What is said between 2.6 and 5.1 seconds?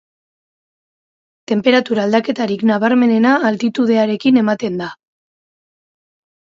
nabarmenena altitudearekin ematen da.